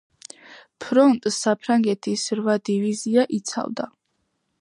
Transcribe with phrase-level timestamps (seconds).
[0.85, 3.87] ფრონტს საფრანგეთის რვა დივიზია იცავდა.